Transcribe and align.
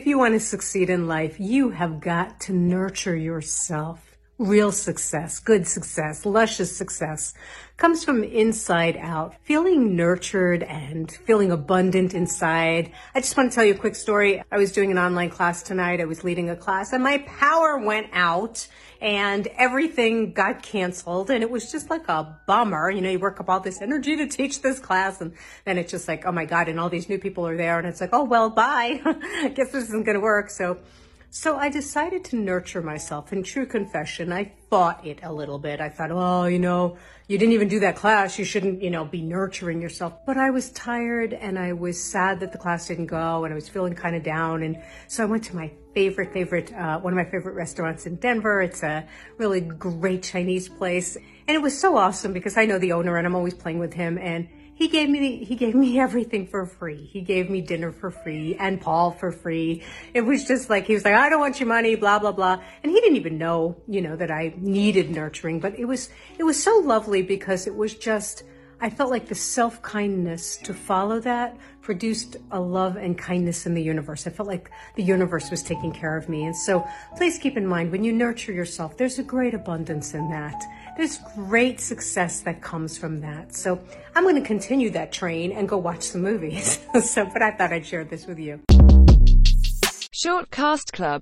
If 0.00 0.06
you 0.06 0.16
want 0.16 0.32
to 0.32 0.40
succeed 0.40 0.88
in 0.88 1.06
life, 1.06 1.38
you 1.38 1.68
have 1.68 2.00
got 2.00 2.40
to 2.40 2.54
nurture 2.54 3.14
yourself. 3.14 4.16
Real 4.40 4.72
success, 4.72 5.38
good 5.38 5.66
success, 5.66 6.24
luscious 6.24 6.74
success 6.74 7.34
comes 7.76 8.02
from 8.02 8.24
inside 8.24 8.96
out. 8.96 9.34
Feeling 9.42 9.94
nurtured 9.94 10.62
and 10.62 11.12
feeling 11.12 11.52
abundant 11.52 12.14
inside. 12.14 12.90
I 13.14 13.20
just 13.20 13.36
want 13.36 13.52
to 13.52 13.54
tell 13.54 13.66
you 13.66 13.74
a 13.74 13.76
quick 13.76 13.94
story. 13.94 14.42
I 14.50 14.56
was 14.56 14.72
doing 14.72 14.90
an 14.90 14.96
online 14.96 15.28
class 15.28 15.62
tonight. 15.62 16.00
I 16.00 16.06
was 16.06 16.24
leading 16.24 16.48
a 16.48 16.56
class 16.56 16.94
and 16.94 17.04
my 17.04 17.18
power 17.18 17.76
went 17.76 18.06
out 18.14 18.66
and 19.02 19.46
everything 19.58 20.32
got 20.32 20.62
canceled 20.62 21.28
and 21.28 21.42
it 21.42 21.50
was 21.50 21.70
just 21.70 21.90
like 21.90 22.08
a 22.08 22.38
bummer. 22.46 22.90
You 22.90 23.02
know, 23.02 23.10
you 23.10 23.18
work 23.18 23.40
up 23.40 23.50
all 23.50 23.60
this 23.60 23.82
energy 23.82 24.16
to 24.16 24.26
teach 24.26 24.62
this 24.62 24.78
class 24.78 25.20
and 25.20 25.34
then 25.66 25.76
it's 25.76 25.90
just 25.90 26.08
like, 26.08 26.24
oh 26.24 26.32
my 26.32 26.46
God, 26.46 26.70
and 26.70 26.80
all 26.80 26.88
these 26.88 27.10
new 27.10 27.18
people 27.18 27.46
are 27.46 27.58
there 27.58 27.78
and 27.78 27.86
it's 27.86 28.00
like, 28.00 28.14
oh, 28.14 28.24
well, 28.24 28.48
bye. 28.48 29.02
I 29.04 29.48
guess 29.54 29.70
this 29.70 29.84
isn't 29.84 30.06
going 30.06 30.16
to 30.16 30.22
work. 30.22 30.48
So 30.48 30.78
so 31.32 31.56
I 31.56 31.68
decided 31.68 32.24
to 32.26 32.36
nurture 32.36 32.82
myself. 32.82 33.32
In 33.32 33.44
true 33.44 33.64
confession, 33.64 34.32
I 34.32 34.50
fought 34.68 35.06
it 35.06 35.20
a 35.22 35.32
little 35.32 35.60
bit. 35.60 35.80
I 35.80 35.88
thought, 35.88 36.10
oh, 36.10 36.46
you 36.46 36.58
know, 36.58 36.96
you 37.28 37.38
didn't 37.38 37.52
even 37.52 37.68
do 37.68 37.78
that 37.80 37.94
class. 37.94 38.36
You 38.36 38.44
shouldn't, 38.44 38.82
you 38.82 38.90
know, 38.90 39.04
be 39.04 39.22
nurturing 39.22 39.80
yourself. 39.80 40.26
But 40.26 40.36
I 40.36 40.50
was 40.50 40.70
tired 40.72 41.32
and 41.32 41.56
I 41.56 41.72
was 41.72 42.02
sad 42.02 42.40
that 42.40 42.50
the 42.50 42.58
class 42.58 42.88
didn't 42.88 43.06
go 43.06 43.44
and 43.44 43.52
I 43.52 43.54
was 43.54 43.68
feeling 43.68 43.94
kind 43.94 44.16
of 44.16 44.24
down. 44.24 44.64
And 44.64 44.82
so 45.06 45.22
I 45.22 45.26
went 45.26 45.44
to 45.44 45.54
my 45.54 45.70
favorite, 45.94 46.32
favorite, 46.32 46.72
uh, 46.72 46.98
one 46.98 47.12
of 47.12 47.16
my 47.16 47.30
favorite 47.30 47.54
restaurants 47.54 48.06
in 48.06 48.16
Denver. 48.16 48.60
It's 48.62 48.82
a 48.82 49.06
really 49.38 49.60
great 49.60 50.24
Chinese 50.24 50.68
place. 50.68 51.16
And 51.16 51.54
it 51.54 51.62
was 51.62 51.78
so 51.78 51.96
awesome 51.96 52.32
because 52.32 52.56
I 52.56 52.66
know 52.66 52.80
the 52.80 52.90
owner 52.90 53.16
and 53.16 53.24
I'm 53.24 53.36
always 53.36 53.54
playing 53.54 53.78
with 53.78 53.92
him. 53.92 54.18
And 54.18 54.48
he 54.80 54.88
gave 54.88 55.10
me 55.10 55.44
he 55.44 55.56
gave 55.56 55.74
me 55.74 56.00
everything 56.00 56.46
for 56.46 56.64
free. 56.64 57.04
He 57.12 57.20
gave 57.20 57.50
me 57.50 57.60
dinner 57.60 57.92
for 57.92 58.10
free 58.10 58.56
and 58.58 58.80
Paul 58.80 59.10
for 59.10 59.30
free. 59.30 59.82
It 60.14 60.22
was 60.22 60.46
just 60.46 60.70
like 60.70 60.86
he 60.86 60.94
was 60.94 61.04
like, 61.04 61.12
I 61.12 61.28
don't 61.28 61.38
want 61.38 61.60
your 61.60 61.68
money, 61.68 61.96
blah 61.96 62.18
blah 62.18 62.32
blah. 62.32 62.62
And 62.82 62.90
he 62.90 62.98
didn't 62.98 63.16
even 63.16 63.36
know, 63.36 63.76
you 63.86 64.00
know, 64.00 64.16
that 64.16 64.30
I 64.30 64.54
needed 64.56 65.10
nurturing. 65.10 65.60
But 65.60 65.78
it 65.78 65.84
was 65.84 66.08
it 66.38 66.44
was 66.44 66.60
so 66.62 66.78
lovely 66.78 67.20
because 67.20 67.66
it 67.66 67.76
was 67.76 67.92
just 67.92 68.42
I 68.82 68.88
felt 68.88 69.10
like 69.10 69.28
the 69.28 69.34
self 69.34 69.82
kindness 69.82 70.56
to 70.58 70.72
follow 70.72 71.20
that 71.20 71.56
produced 71.82 72.36
a 72.50 72.58
love 72.60 72.96
and 72.96 73.16
kindness 73.16 73.66
in 73.66 73.74
the 73.74 73.82
universe. 73.82 74.26
I 74.26 74.30
felt 74.30 74.48
like 74.48 74.70
the 74.94 75.02
universe 75.02 75.50
was 75.50 75.62
taking 75.62 75.92
care 75.92 76.16
of 76.16 76.28
me. 76.30 76.44
And 76.44 76.56
so 76.56 76.86
please 77.16 77.36
keep 77.36 77.58
in 77.58 77.66
mind 77.66 77.92
when 77.92 78.04
you 78.04 78.12
nurture 78.12 78.52
yourself, 78.52 78.96
there's 78.96 79.18
a 79.18 79.22
great 79.22 79.52
abundance 79.52 80.14
in 80.14 80.30
that. 80.30 80.62
There's 80.96 81.18
great 81.34 81.80
success 81.80 82.40
that 82.40 82.62
comes 82.62 82.96
from 82.96 83.20
that. 83.20 83.54
So 83.54 83.78
I'm 84.14 84.24
going 84.24 84.36
to 84.36 84.46
continue 84.46 84.88
that 84.90 85.12
train 85.12 85.52
and 85.52 85.68
go 85.68 85.76
watch 85.76 86.02
some 86.02 86.22
movies. 86.22 86.80
so, 87.02 87.26
but 87.26 87.42
I 87.42 87.50
thought 87.50 87.72
I'd 87.72 87.84
share 87.84 88.04
this 88.04 88.26
with 88.26 88.38
you. 88.38 88.60
Short 90.12 90.50
Cast 90.50 90.92
Club 90.92 91.18